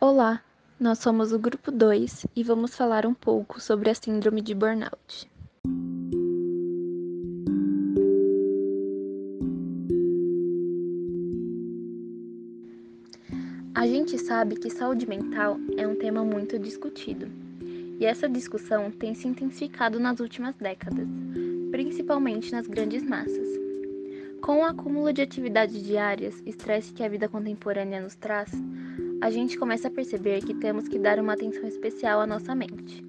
Olá, 0.00 0.42
nós 0.78 0.98
somos 0.98 1.32
o 1.32 1.38
grupo 1.38 1.70
2 1.70 2.26
e 2.34 2.42
vamos 2.42 2.74
falar 2.74 3.06
um 3.06 3.14
pouco 3.14 3.60
sobre 3.60 3.88
a 3.88 3.94
síndrome 3.94 4.42
de 4.42 4.52
burnout. 4.52 5.30
A 13.74 13.86
gente 13.86 14.18
sabe 14.18 14.56
que 14.56 14.68
saúde 14.68 15.08
mental 15.08 15.56
é 15.76 15.86
um 15.86 15.94
tema 15.94 16.24
muito 16.24 16.58
discutido, 16.58 17.26
e 17.98 18.04
essa 18.04 18.28
discussão 18.28 18.90
tem 18.90 19.14
se 19.14 19.28
intensificado 19.28 20.00
nas 20.00 20.20
últimas 20.20 20.54
décadas, 20.56 21.08
principalmente 21.70 22.52
nas 22.52 22.66
grandes 22.66 23.02
massas. 23.02 23.48
Com 24.42 24.58
o 24.58 24.64
acúmulo 24.64 25.12
de 25.12 25.22
atividades 25.22 25.82
diárias, 25.82 26.42
estresse 26.44 26.92
que 26.92 27.02
a 27.02 27.08
vida 27.08 27.28
contemporânea 27.28 28.02
nos 28.02 28.14
traz, 28.14 28.50
a 29.24 29.30
gente 29.30 29.56
começa 29.56 29.88
a 29.88 29.90
perceber 29.90 30.42
que 30.42 30.52
temos 30.52 30.86
que 30.86 30.98
dar 30.98 31.18
uma 31.18 31.32
atenção 31.32 31.66
especial 31.66 32.20
à 32.20 32.26
nossa 32.26 32.54
mente. 32.54 33.02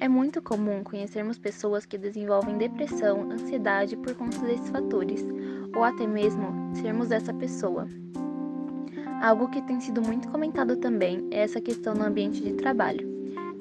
É 0.00 0.08
muito 0.08 0.42
comum 0.42 0.82
conhecermos 0.82 1.38
pessoas 1.38 1.86
que 1.86 1.96
desenvolvem 1.96 2.58
depressão, 2.58 3.30
ansiedade 3.30 3.96
por 3.96 4.16
conta 4.16 4.36
desses 4.40 4.68
fatores, 4.68 5.24
ou 5.72 5.84
até 5.84 6.08
mesmo 6.08 6.48
sermos 6.74 7.12
essa 7.12 7.32
pessoa. 7.32 7.86
Algo 9.22 9.48
que 9.48 9.62
tem 9.62 9.80
sido 9.80 10.02
muito 10.02 10.26
comentado 10.26 10.76
também 10.76 11.24
é 11.30 11.42
essa 11.42 11.60
questão 11.60 11.94
no 11.94 12.02
ambiente 12.02 12.42
de 12.42 12.54
trabalho. 12.54 13.08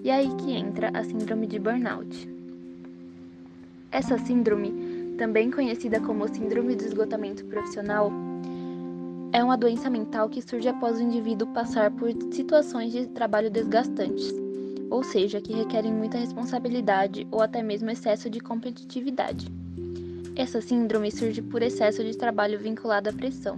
E 0.03 0.09
é 0.09 0.15
aí 0.15 0.35
que 0.37 0.51
entra 0.51 0.89
a 0.95 1.03
síndrome 1.03 1.45
de 1.45 1.59
burnout. 1.59 2.27
Essa 3.91 4.17
síndrome, 4.17 5.13
também 5.19 5.51
conhecida 5.51 5.99
como 5.99 6.27
síndrome 6.27 6.75
do 6.75 6.85
esgotamento 6.85 7.45
profissional, 7.45 8.11
é 9.33 9.43
uma 9.43 9.57
doença 9.57 9.89
mental 9.89 10.29
que 10.29 10.43
surge 10.43 10.69
após 10.69 10.99
o 10.99 11.01
indivíduo 11.01 11.47
passar 11.47 11.89
por 11.89 12.11
situações 12.31 12.93
de 12.93 13.07
trabalho 13.07 13.49
desgastantes, 13.49 14.31
ou 14.91 15.03
seja, 15.03 15.41
que 15.41 15.51
requerem 15.51 15.91
muita 15.91 16.19
responsabilidade 16.19 17.27
ou 17.31 17.41
até 17.41 17.63
mesmo 17.63 17.89
excesso 17.89 18.29
de 18.29 18.39
competitividade. 18.39 19.47
Essa 20.35 20.61
síndrome 20.61 21.11
surge 21.11 21.41
por 21.41 21.63
excesso 21.63 22.03
de 22.03 22.15
trabalho 22.15 22.59
vinculado 22.59 23.09
à 23.09 23.13
pressão. 23.13 23.57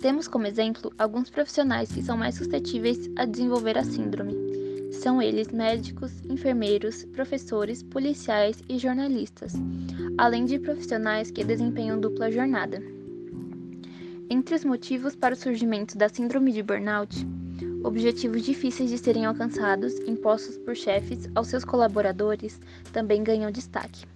Temos 0.00 0.26
como 0.26 0.46
exemplo 0.46 0.90
alguns 0.98 1.28
profissionais 1.28 1.92
que 1.92 2.02
são 2.02 2.16
mais 2.16 2.34
suscetíveis 2.34 3.10
a 3.16 3.26
desenvolver 3.26 3.76
a 3.76 3.84
síndrome. 3.84 4.34
São 4.92 5.20
eles 5.20 5.48
médicos, 5.48 6.10
enfermeiros, 6.24 7.04
professores, 7.12 7.82
policiais 7.82 8.62
e 8.66 8.78
jornalistas, 8.78 9.52
além 10.16 10.46
de 10.46 10.58
profissionais 10.58 11.30
que 11.30 11.44
desempenham 11.44 12.00
dupla 12.00 12.30
jornada. 12.30 12.82
Entre 14.34 14.54
os 14.54 14.64
motivos 14.64 15.14
para 15.14 15.34
o 15.34 15.36
surgimento 15.36 15.98
da 15.98 16.08
síndrome 16.08 16.52
de 16.52 16.62
burnout, 16.62 17.14
objetivos 17.84 18.42
difíceis 18.42 18.88
de 18.88 18.96
serem 18.96 19.26
alcançados, 19.26 19.92
impostos 20.08 20.56
por 20.56 20.74
chefes 20.74 21.28
aos 21.34 21.48
seus 21.48 21.66
colaboradores, 21.66 22.58
também 22.94 23.22
ganham 23.22 23.50
destaque. 23.50 24.06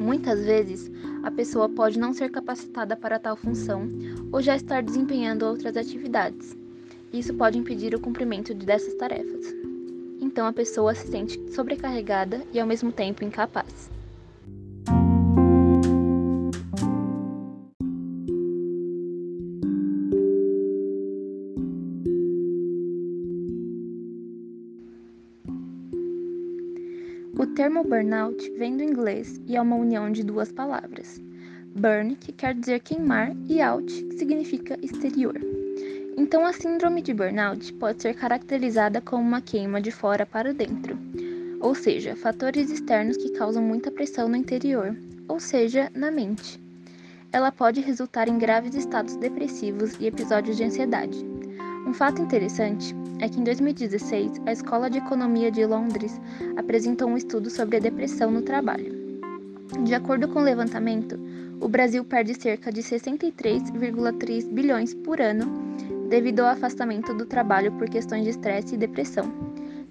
Muitas 0.00 0.42
vezes, 0.42 0.90
a 1.22 1.30
pessoa 1.30 1.68
pode 1.68 1.98
não 1.98 2.14
ser 2.14 2.30
capacitada 2.30 2.96
para 2.96 3.18
tal 3.18 3.36
função 3.36 3.86
ou 4.32 4.40
já 4.40 4.56
estar 4.56 4.82
desempenhando 4.82 5.44
outras 5.44 5.76
atividades. 5.76 6.56
Isso 7.12 7.34
pode 7.34 7.58
impedir 7.58 7.94
o 7.94 8.00
cumprimento 8.00 8.54
dessas 8.54 8.94
tarefas. 8.94 9.54
Então, 10.18 10.46
a 10.46 10.52
pessoa 10.54 10.94
se 10.94 11.06
sente 11.08 11.38
sobrecarregada 11.52 12.42
e 12.54 12.58
ao 12.58 12.66
mesmo 12.66 12.90
tempo 12.90 13.22
incapaz. 13.22 13.90
O 27.80 27.82
burnout 27.82 28.52
vem 28.58 28.76
do 28.76 28.82
inglês 28.82 29.40
e 29.46 29.56
é 29.56 29.62
uma 29.62 29.74
união 29.74 30.12
de 30.12 30.22
duas 30.22 30.52
palavras. 30.52 31.18
Burn, 31.74 32.14
que 32.14 32.30
quer 32.30 32.54
dizer 32.54 32.80
queimar, 32.80 33.34
e 33.48 33.62
out, 33.62 34.04
que 34.04 34.18
significa 34.18 34.78
exterior. 34.82 35.40
Então, 36.14 36.44
a 36.44 36.52
síndrome 36.52 37.00
de 37.00 37.14
burnout 37.14 37.72
pode 37.72 38.02
ser 38.02 38.12
caracterizada 38.12 39.00
como 39.00 39.22
uma 39.22 39.40
queima 39.40 39.80
de 39.80 39.90
fora 39.90 40.26
para 40.26 40.52
dentro, 40.52 40.98
ou 41.58 41.74
seja, 41.74 42.14
fatores 42.14 42.70
externos 42.70 43.16
que 43.16 43.32
causam 43.32 43.62
muita 43.62 43.90
pressão 43.90 44.28
no 44.28 44.36
interior, 44.36 44.94
ou 45.26 45.40
seja, 45.40 45.90
na 45.94 46.10
mente. 46.10 46.60
Ela 47.32 47.50
pode 47.50 47.80
resultar 47.80 48.28
em 48.28 48.36
graves 48.36 48.74
estados 48.74 49.16
depressivos 49.16 49.96
e 49.98 50.06
episódios 50.06 50.58
de 50.58 50.64
ansiedade. 50.64 51.24
Um 51.86 51.94
fato 51.94 52.20
interessante 52.20 52.94
é 53.20 53.28
que 53.28 53.38
em 53.38 53.44
2016 53.44 54.40
a 54.46 54.52
Escola 54.52 54.88
de 54.88 54.98
Economia 54.98 55.50
de 55.50 55.64
Londres 55.64 56.20
apresentou 56.56 57.08
um 57.08 57.16
estudo 57.16 57.50
sobre 57.50 57.76
a 57.76 57.80
depressão 57.80 58.30
no 58.30 58.42
trabalho. 58.42 59.20
De 59.84 59.94
acordo 59.94 60.26
com 60.28 60.40
o 60.40 60.42
levantamento, 60.42 61.18
o 61.60 61.68
Brasil 61.68 62.04
perde 62.04 62.34
cerca 62.34 62.72
de 62.72 62.82
63,3 62.82 64.48
bilhões 64.48 64.94
por 64.94 65.20
ano 65.20 65.44
devido 66.08 66.40
ao 66.40 66.48
afastamento 66.48 67.14
do 67.14 67.26
trabalho 67.26 67.70
por 67.72 67.88
questões 67.88 68.24
de 68.24 68.30
estresse 68.30 68.74
e 68.74 68.78
depressão, 68.78 69.32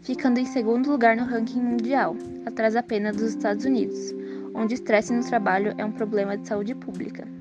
ficando 0.01 0.39
em 0.39 0.45
segundo 0.45 0.89
lugar 0.89 1.15
no 1.15 1.23
ranking 1.23 1.61
mundial, 1.61 2.15
atrás 2.45 2.75
apenas 2.75 3.15
dos 3.15 3.29
Estados 3.29 3.63
Unidos, 3.63 4.13
onde 4.53 4.73
estresse 4.73 5.13
no 5.13 5.23
trabalho 5.23 5.73
é 5.77 5.85
um 5.85 5.91
problema 5.91 6.35
de 6.35 6.47
saúde 6.47 6.75
pública. 6.75 7.38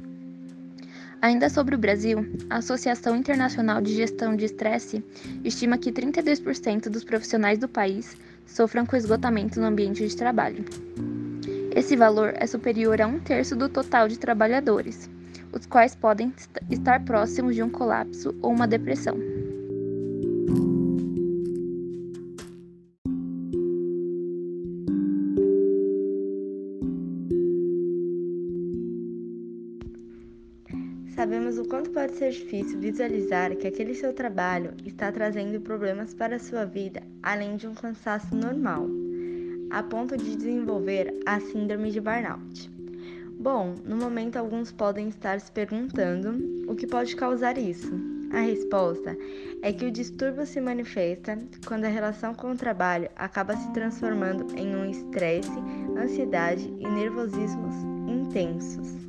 Ainda 1.21 1.51
sobre 1.51 1.75
o 1.75 1.79
Brasil, 1.79 2.25
a 2.49 2.59
Associação 2.59 3.17
Internacional 3.17 3.81
de 3.81 3.93
Gestão 3.93 4.37
de 4.37 4.45
Estresse 4.45 5.05
estima 5.43 5.77
que 5.77 5.91
32% 5.91 6.89
dos 6.89 7.03
profissionais 7.03 7.59
do 7.59 7.69
país 7.69 8.17
sofram 8.47 8.87
com 8.87 8.95
esgotamento 8.95 9.61
no 9.61 9.67
ambiente 9.67 10.07
de 10.07 10.17
trabalho. 10.17 10.65
Esse 11.75 11.97
valor 11.97 12.35
é 12.37 12.47
superior 12.47 13.01
a 13.01 13.07
um 13.09 13.19
terço 13.19 13.57
do 13.57 13.69
total 13.69 14.07
de 14.07 14.19
trabalhadores, 14.19 15.11
os 15.53 15.67
quais 15.67 15.97
podem 15.97 16.33
estar 16.71 17.05
próximos 17.05 17.57
de 17.57 17.65
um 17.65 17.69
colapso 17.69 18.33
ou 18.41 18.53
uma 18.53 18.69
depressão. 18.69 19.19
Sabemos 31.19 31.59
o 31.59 31.65
quanto 31.65 31.91
pode 31.91 32.13
ser 32.13 32.31
difícil 32.31 32.79
visualizar 32.79 33.53
que 33.57 33.67
aquele 33.67 33.93
seu 33.93 34.13
trabalho 34.13 34.73
está 34.87 35.11
trazendo 35.11 35.61
problemas 35.61 36.15
para 36.15 36.37
a 36.37 36.39
sua 36.39 36.65
vida, 36.65 37.03
além 37.21 37.57
de 37.57 37.67
um 37.67 37.75
cansaço 37.75 38.33
normal, 38.37 38.87
a 39.69 39.83
ponto 39.83 40.17
de 40.17 40.37
desenvolver 40.37 41.13
a 41.27 41.41
síndrome 41.41 41.91
de 41.91 42.01
burnout. 42.01 42.71
Bom, 43.33 43.75
no 43.85 43.97
momento 43.97 44.37
alguns 44.37 44.71
podem 44.71 45.09
estar 45.09 45.41
se 45.41 45.51
perguntando 45.51 46.71
o 46.71 46.77
que 46.77 46.87
pode 46.87 47.17
causar 47.17 47.59
isso. 47.59 47.93
A 48.33 48.39
resposta 48.39 49.19
é 49.61 49.73
que 49.73 49.87
o 49.87 49.91
distúrbio 49.91 50.47
se 50.47 50.61
manifesta 50.61 51.37
quando 51.67 51.85
a 51.85 51.89
relação 51.89 52.33
com 52.33 52.53
o 52.53 52.57
trabalho 52.57 53.11
acaba 53.17 53.57
se 53.57 53.73
transformando 53.73 54.57
em 54.57 54.73
um 54.73 54.89
estresse, 54.89 55.59
ansiedade 56.01 56.73
e 56.79 56.89
nervosismos 56.89 57.75
intensos 58.07 59.08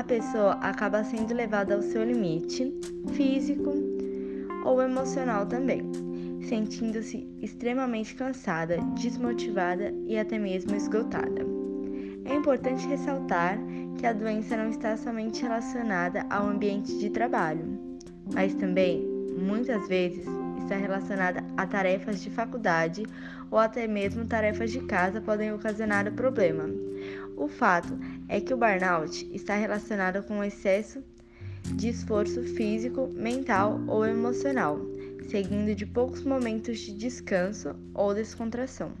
a 0.00 0.04
pessoa 0.04 0.52
acaba 0.62 1.04
sendo 1.04 1.34
levada 1.34 1.74
ao 1.74 1.82
seu 1.82 2.02
limite 2.02 2.74
físico 3.12 3.70
ou 4.64 4.80
emocional 4.80 5.44
também, 5.44 5.82
sentindo-se 6.48 7.28
extremamente 7.42 8.14
cansada, 8.14 8.78
desmotivada 8.98 9.92
e 10.06 10.18
até 10.18 10.38
mesmo 10.38 10.74
esgotada. 10.74 11.44
É 12.24 12.34
importante 12.34 12.86
ressaltar 12.86 13.58
que 13.98 14.06
a 14.06 14.14
doença 14.14 14.56
não 14.56 14.70
está 14.70 14.96
somente 14.96 15.42
relacionada 15.42 16.24
ao 16.30 16.48
ambiente 16.48 16.98
de 16.98 17.10
trabalho, 17.10 17.66
mas 18.32 18.54
também, 18.54 19.06
muitas 19.38 19.86
vezes, 19.86 20.26
está 20.62 20.76
relacionada 20.76 21.44
a 21.58 21.66
tarefas 21.66 22.22
de 22.22 22.30
faculdade 22.30 23.02
ou 23.50 23.58
até 23.58 23.86
mesmo 23.86 24.24
tarefas 24.24 24.70
de 24.70 24.80
casa 24.80 25.20
podem 25.20 25.52
ocasionar 25.52 26.08
o 26.08 26.12
problema. 26.12 26.89
O 27.36 27.48
fato 27.48 27.98
é 28.28 28.40
que 28.40 28.52
o 28.52 28.56
burnout 28.56 29.28
está 29.32 29.54
relacionado 29.54 30.22
com 30.24 30.38
o 30.38 30.44
excesso 30.44 31.02
de 31.74 31.88
esforço 31.88 32.42
físico, 32.42 33.08
mental 33.14 33.80
ou 33.86 34.04
emocional, 34.04 34.78
seguindo 35.28 35.74
de 35.74 35.86
poucos 35.86 36.22
momentos 36.22 36.78
de 36.78 36.92
descanso 36.92 37.74
ou 37.94 38.14
descontração. 38.14 38.92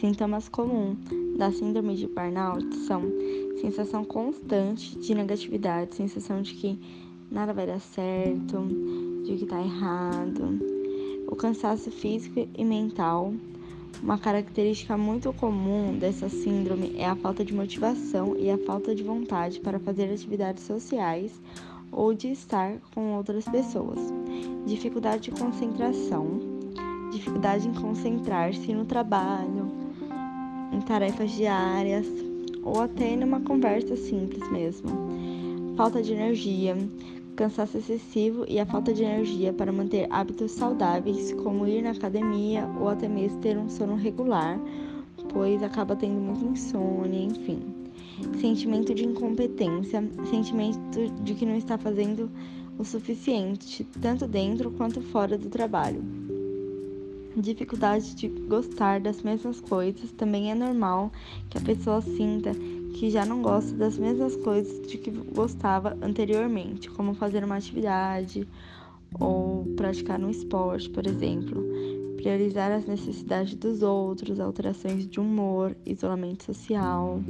Sintomas 0.00 0.50
comuns 0.50 0.98
da 1.38 1.50
síndrome 1.50 1.96
de 1.96 2.06
burnout 2.06 2.76
são 2.86 3.02
sensação 3.60 4.04
constante 4.04 4.98
de 4.98 5.14
negatividade, 5.14 5.94
sensação 5.94 6.42
de 6.42 6.54
que 6.54 6.78
nada 7.34 7.52
vai 7.52 7.66
dar 7.66 7.80
certo, 7.80 8.58
de 9.26 9.36
que 9.36 9.44
tá 9.44 9.60
errado, 9.60 10.60
o 11.26 11.34
cansaço 11.34 11.90
físico 11.90 12.48
e 12.56 12.64
mental, 12.64 13.34
Uma 14.02 14.18
característica 14.18 14.98
muito 14.98 15.32
comum 15.32 15.96
dessa 15.98 16.28
síndrome 16.28 16.94
é 16.98 17.06
a 17.06 17.16
falta 17.16 17.44
de 17.44 17.54
motivação 17.54 18.36
e 18.36 18.50
a 18.50 18.58
falta 18.58 18.94
de 18.94 19.02
vontade 19.02 19.60
para 19.60 19.78
fazer 19.78 20.12
atividades 20.12 20.64
sociais 20.64 21.32
ou 21.90 22.12
de 22.12 22.28
estar 22.28 22.76
com 22.94 23.14
outras 23.14 23.44
pessoas. 23.46 23.98
Dificuldade 24.66 25.30
de 25.30 25.30
concentração, 25.30 26.38
dificuldade 27.12 27.68
em 27.68 27.72
concentrar-se 27.72 28.74
no 28.74 28.84
trabalho, 28.84 29.70
em 30.72 30.80
tarefas 30.80 31.30
diárias 31.30 32.06
ou 32.62 32.82
até 32.82 33.16
numa 33.16 33.40
conversa 33.40 33.96
simples 33.96 34.46
mesmo. 34.50 34.90
Falta 35.76 36.02
de 36.02 36.12
energia, 36.12 36.76
cansaço 37.34 37.78
excessivo 37.78 38.44
e 38.48 38.58
a 38.58 38.66
falta 38.66 38.92
de 38.92 39.02
energia 39.02 39.52
para 39.52 39.72
manter 39.72 40.06
hábitos 40.10 40.52
saudáveis, 40.52 41.32
como 41.32 41.66
ir 41.66 41.82
na 41.82 41.90
academia 41.90 42.68
ou 42.80 42.88
até 42.88 43.08
mesmo 43.08 43.40
ter 43.40 43.58
um 43.58 43.68
sono 43.68 43.96
regular, 43.96 44.58
pois 45.32 45.62
acaba 45.62 45.96
tendo 45.96 46.20
muita 46.20 46.44
insônia, 46.44 47.24
enfim. 47.24 47.60
Sentimento 48.40 48.94
de 48.94 49.04
incompetência, 49.04 50.08
sentimento 50.30 51.08
de 51.22 51.34
que 51.34 51.44
não 51.44 51.56
está 51.56 51.76
fazendo 51.76 52.30
o 52.78 52.84
suficiente, 52.84 53.84
tanto 54.00 54.26
dentro 54.26 54.70
quanto 54.70 55.00
fora 55.00 55.36
do 55.36 55.48
trabalho. 55.48 56.02
Dificuldade 57.36 58.14
de 58.14 58.28
gostar 58.28 59.00
das 59.00 59.22
mesmas 59.22 59.60
coisas 59.60 60.12
também 60.12 60.52
é 60.52 60.54
normal 60.54 61.10
que 61.50 61.58
a 61.58 61.60
pessoa 61.60 62.00
sinta 62.00 62.52
que 62.94 63.10
já 63.10 63.26
não 63.26 63.42
gosta 63.42 63.74
das 63.74 63.98
mesmas 63.98 64.36
coisas 64.36 64.86
de 64.86 64.96
que 64.96 65.10
gostava 65.10 65.98
anteriormente, 66.00 66.88
como 66.88 67.12
fazer 67.12 67.44
uma 67.44 67.56
atividade 67.56 68.46
ou 69.18 69.66
praticar 69.76 70.20
um 70.20 70.30
esporte, 70.30 70.88
por 70.88 71.06
exemplo. 71.06 71.62
Priorizar 72.16 72.70
as 72.70 72.86
necessidades 72.86 73.54
dos 73.56 73.82
outros, 73.82 74.40
alterações 74.40 75.06
de 75.06 75.20
humor, 75.20 75.76
isolamento 75.84 76.44
social. 76.44 77.20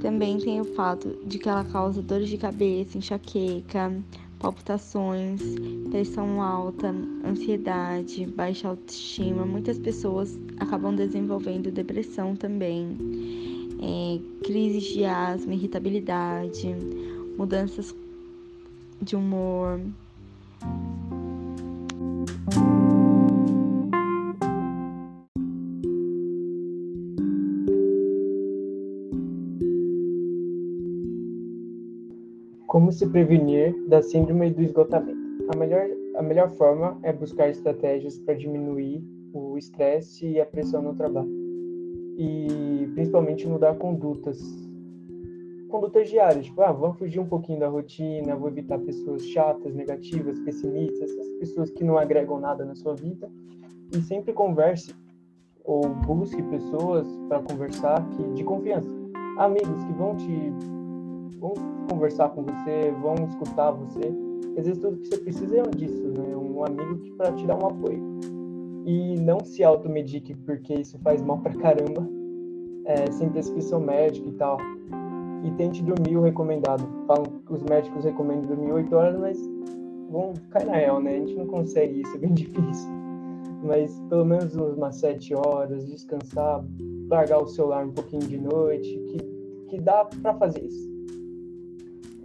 Também 0.00 0.38
tem 0.38 0.60
o 0.60 0.64
fato 0.64 1.18
de 1.26 1.38
que 1.38 1.48
ela 1.48 1.64
causa 1.64 2.00
dores 2.00 2.30
de 2.30 2.38
cabeça, 2.38 2.96
enxaqueca, 2.96 3.92
palpitações, 4.38 5.42
pressão 5.90 6.40
alta, 6.40 6.94
ansiedade, 7.24 8.24
baixa 8.26 8.68
autoestima. 8.68 9.44
Muitas 9.44 9.78
pessoas 9.78 10.38
acabam 10.58 10.94
desenvolvendo 10.94 11.70
depressão 11.70 12.34
também, 12.34 12.96
é, 13.82 14.20
crises 14.44 14.84
de 14.84 15.04
asma, 15.04 15.54
irritabilidade, 15.54 16.74
mudanças 17.36 17.94
de 19.00 19.16
humor. 19.16 19.80
Como 32.66 32.92
se 32.92 33.06
prevenir 33.08 33.74
da 33.88 34.00
síndrome 34.00 34.50
do 34.50 34.62
esgotamento? 34.62 35.18
A 35.52 35.56
melhor, 35.56 35.88
a 36.16 36.22
melhor 36.22 36.50
forma 36.50 36.96
é 37.02 37.12
buscar 37.12 37.48
estratégias 37.48 38.18
para 38.18 38.34
diminuir 38.34 39.02
o 39.32 39.58
estresse 39.58 40.26
e 40.26 40.40
a 40.40 40.46
pressão 40.46 40.80
no 40.82 40.94
trabalho. 40.94 41.39
E 42.22 42.86
principalmente 42.92 43.48
mudar 43.48 43.74
condutas. 43.76 44.38
Condutas 45.70 46.10
diárias, 46.10 46.44
tipo, 46.44 46.60
ah, 46.60 46.70
vamos 46.70 46.98
fugir 46.98 47.18
um 47.18 47.26
pouquinho 47.26 47.60
da 47.60 47.68
rotina, 47.68 48.36
vou 48.36 48.50
evitar 48.50 48.78
pessoas 48.80 49.24
chatas, 49.24 49.74
negativas, 49.74 50.38
pessimistas, 50.40 51.10
essas 51.10 51.30
pessoas 51.38 51.70
que 51.70 51.82
não 51.82 51.96
agregam 51.96 52.38
nada 52.38 52.62
na 52.62 52.74
sua 52.74 52.94
vida. 52.94 53.26
E 53.96 54.02
sempre 54.02 54.34
converse 54.34 54.94
ou 55.64 55.88
busque 55.88 56.42
pessoas 56.42 57.06
para 57.26 57.40
conversar 57.40 58.06
que, 58.10 58.22
de 58.34 58.44
confiança. 58.44 58.90
Amigos 59.38 59.82
que 59.84 59.92
vão 59.94 60.14
te 60.16 60.52
vão 61.38 61.54
conversar 61.88 62.28
com 62.28 62.42
você, 62.42 62.90
vão 63.00 63.14
escutar 63.26 63.70
você. 63.70 64.12
Às 64.58 64.66
vezes 64.66 64.78
tudo 64.78 64.98
que 64.98 65.06
você 65.06 65.16
precisa 65.16 65.60
é 65.60 65.62
disso, 65.62 66.06
né? 66.08 66.36
Um 66.36 66.62
amigo 66.66 67.16
para 67.16 67.32
te 67.32 67.46
dar 67.46 67.56
um 67.56 67.66
apoio. 67.66 68.20
E 68.86 69.16
não 69.20 69.40
se 69.40 69.62
automedique, 69.62 70.34
porque 70.34 70.74
isso 70.74 70.98
faz 71.00 71.22
mal 71.22 71.38
pra 71.38 71.54
caramba, 71.54 72.06
é, 72.84 73.10
sem 73.12 73.28
prescrição 73.28 73.80
médica 73.80 74.28
e 74.28 74.32
tal. 74.32 74.58
E 75.44 75.50
tente 75.52 75.82
dormir 75.82 76.16
o 76.16 76.22
recomendado. 76.22 76.86
Falam 77.06 77.24
que 77.24 77.52
os 77.52 77.62
médicos 77.62 78.04
recomendam 78.04 78.46
dormir 78.46 78.72
8 78.72 78.94
horas, 78.94 79.18
mas 79.18 79.38
vão 80.10 80.34
cair 80.50 80.66
na 80.66 80.74
real, 80.74 81.00
né? 81.00 81.16
A 81.16 81.18
gente 81.18 81.34
não 81.34 81.46
consegue 81.46 82.00
isso, 82.00 82.14
é 82.16 82.18
bem 82.18 82.32
difícil. 82.34 82.90
Mas 83.62 83.98
pelo 84.08 84.24
menos 84.24 84.54
umas 84.54 84.96
7 84.96 85.34
horas, 85.34 85.86
descansar, 85.86 86.64
largar 87.08 87.42
o 87.42 87.46
celular 87.46 87.84
um 87.86 87.92
pouquinho 87.92 88.22
de 88.22 88.38
noite, 88.38 88.88
que, 89.08 89.18
que 89.68 89.80
dá 89.80 90.04
para 90.04 90.34
fazer 90.34 90.64
isso. 90.64 90.90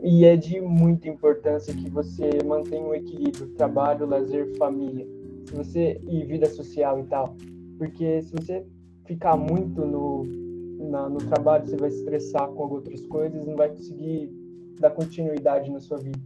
E 0.02 0.24
é 0.24 0.36
de 0.36 0.62
muita 0.62 1.10
importância 1.10 1.74
que 1.74 1.90
você 1.90 2.30
mantenha 2.46 2.86
um 2.86 2.94
equilíbrio 2.94 3.48
trabalho, 3.56 4.06
lazer, 4.06 4.56
família, 4.58 5.08
se 5.46 5.54
você 5.54 6.00
e 6.08 6.24
vida 6.26 6.48
social 6.48 7.00
e 7.00 7.04
tal, 7.04 7.36
porque 7.78 8.22
se 8.22 8.34
você 8.34 8.66
ficar 9.06 9.38
muito 9.38 9.86
no 9.86 10.46
na, 10.90 11.10
no 11.10 11.18
trabalho, 11.18 11.66
você 11.66 11.76
vai 11.76 11.90
se 11.90 11.98
estressar 11.98 12.48
com 12.50 12.64
outras 12.70 13.06
coisas, 13.08 13.46
não 13.46 13.56
vai 13.56 13.70
conseguir 13.70 14.32
dar 14.80 14.92
continuidade 14.92 15.72
na 15.72 15.80
sua 15.80 15.98
vida. 15.98 16.20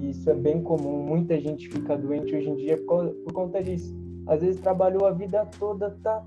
E 0.00 0.10
isso 0.10 0.28
é 0.30 0.34
bem 0.34 0.62
comum. 0.62 1.02
Muita 1.02 1.38
gente 1.40 1.68
fica 1.68 1.96
doente 1.96 2.34
hoje 2.34 2.48
em 2.48 2.56
dia 2.56 2.76
por, 2.78 3.08
por 3.08 3.32
conta 3.32 3.62
disso. 3.62 3.94
Às 4.26 4.40
vezes 4.40 4.60
trabalhou 4.60 5.06
a 5.06 5.10
vida 5.10 5.44
toda, 5.58 5.90
tá 6.02 6.24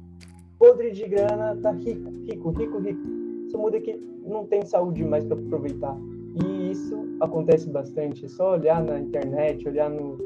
podre 0.59 0.91
de 0.91 1.07
grana, 1.07 1.55
tá 1.61 1.71
rico, 1.71 2.09
rico, 2.25 2.49
rico, 2.49 2.79
rico. 2.79 3.01
Isso 3.47 3.57
muda 3.57 3.79
que 3.79 3.95
não 4.25 4.45
tem 4.45 4.65
saúde 4.65 5.03
mais 5.03 5.23
para 5.23 5.37
aproveitar. 5.37 5.97
E 6.43 6.71
isso 6.71 6.97
acontece 7.19 7.69
bastante. 7.69 8.25
É 8.25 8.27
só 8.27 8.53
olhar 8.53 8.83
na 8.83 8.99
internet, 8.99 9.67
olhar 9.67 9.89
no. 9.89 10.17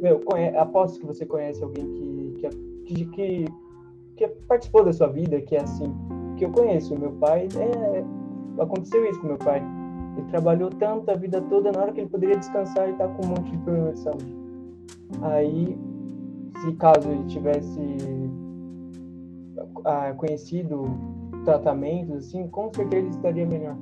Meu, 0.00 0.20
conhe... 0.20 0.48
aposto 0.56 1.00
que 1.00 1.06
você 1.06 1.26
conhece 1.26 1.62
alguém 1.62 1.86
que, 2.38 2.46
é, 2.46 2.50
que, 2.84 3.04
que, 3.06 3.44
que 4.16 4.28
participou 4.46 4.84
da 4.84 4.92
sua 4.92 5.08
vida, 5.08 5.40
que 5.40 5.56
é 5.56 5.62
assim. 5.62 5.94
Que 6.36 6.44
eu 6.44 6.50
conheço. 6.50 6.98
Meu 6.98 7.12
pai, 7.12 7.48
é... 7.56 8.04
aconteceu 8.62 9.04
isso 9.08 9.20
com 9.20 9.28
meu 9.28 9.38
pai. 9.38 9.62
Ele 10.16 10.26
trabalhou 10.28 10.70
tanto 10.70 11.10
a 11.10 11.14
vida 11.14 11.40
toda, 11.42 11.70
na 11.72 11.80
hora 11.80 11.92
que 11.92 12.00
ele 12.00 12.10
poderia 12.10 12.36
descansar, 12.36 12.88
e 12.88 12.92
tá 12.94 13.06
com 13.08 13.26
um 13.26 13.28
monte 13.28 13.50
de 13.50 13.58
problema 13.58 13.92
de 13.92 14.00
saúde. 14.00 14.36
Aí, 15.22 15.78
se 16.60 16.72
caso 16.72 17.08
ele 17.08 17.24
tivesse 17.26 17.80
ah, 19.84 20.12
conhecido 20.16 20.86
tratamentos, 21.44 22.26
assim, 22.26 22.48
com 22.48 22.70
certeza 22.74 23.06
ele 23.06 23.10
estaria 23.10 23.46
melhor. 23.46 23.76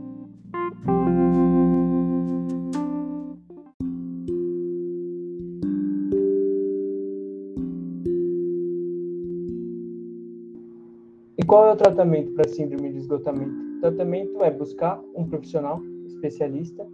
Qual 11.46 11.68
é 11.68 11.72
o 11.72 11.76
tratamento 11.76 12.32
para 12.32 12.48
síndrome 12.48 12.90
de 12.90 12.98
esgotamento? 12.98 13.54
O 13.76 13.80
tratamento 13.80 14.42
é 14.42 14.50
buscar 14.50 15.00
um 15.14 15.24
profissional 15.24 15.80
especialista 16.06 16.86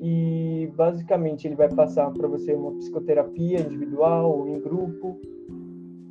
e 0.00 0.68
basicamente 0.74 1.46
ele 1.46 1.54
vai 1.54 1.68
passar 1.68 2.10
para 2.10 2.26
você 2.26 2.54
uma 2.54 2.72
psicoterapia 2.72 3.60
individual 3.60 4.38
ou 4.38 4.48
em 4.48 4.60
grupo. 4.60 5.16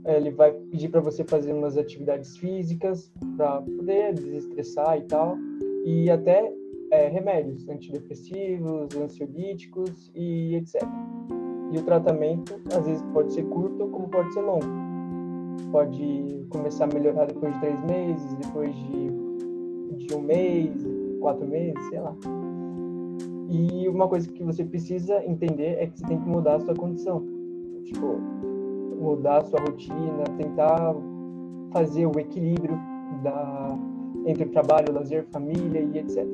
Ele 0.06 0.32
vai 0.32 0.52
pedir 0.52 0.90
para 0.90 1.02
você 1.02 1.24
fazer 1.26 1.52
umas 1.54 1.78
atividades 1.78 2.38
físicas 2.38 3.12
para 3.36 3.62
poder 3.62 4.14
desestressar 4.14 4.98
e 4.98 5.02
tal, 5.02 5.38
e 5.86 6.10
até 6.10 6.52
é, 6.92 7.08
remédios 7.10 7.68
antidepressivos, 7.68 8.96
ansiolíticos 8.96 10.12
e 10.16 10.56
etc. 10.56 10.82
E 11.72 11.78
o 11.78 11.84
tratamento 11.84 12.60
às 12.76 12.86
vezes 12.86 13.04
pode 13.14 13.34
ser 13.34 13.44
curto 13.44 13.88
como 13.90 14.08
pode 14.10 14.34
ser 14.34 14.42
longo 14.42 14.89
pode 15.72 16.46
começar 16.50 16.86
a 16.86 16.88
melhorar 16.88 17.26
depois 17.26 17.54
de 17.54 17.60
três 17.60 17.84
meses, 17.84 18.34
depois 18.36 18.76
de, 18.76 20.06
de 20.06 20.16
um 20.16 20.22
mês, 20.22 20.72
quatro 21.20 21.48
meses, 21.48 21.82
sei 21.90 22.00
lá. 22.00 22.16
E 23.50 23.88
uma 23.88 24.08
coisa 24.08 24.32
que 24.32 24.44
você 24.44 24.64
precisa 24.64 25.24
entender 25.26 25.78
é 25.80 25.88
que 25.88 26.00
você 26.00 26.06
tem 26.06 26.20
que 26.20 26.30
mudar 26.30 26.56
a 26.56 26.60
sua 26.60 26.76
condição. 26.76 27.24
Tipo, 27.84 28.20
mudar 29.00 29.38
a 29.40 29.46
sua 29.46 29.60
rotina, 29.60 30.24
tentar 30.38 30.96
fazer 31.74 32.06
o 32.06 32.20
equilíbrio 32.20 32.78
da, 33.24 33.78
entre 34.26 34.46
trabalho, 34.48 34.94
lazer, 34.94 35.26
família 35.32 35.82
e 35.82 35.98
etc. 35.98 36.28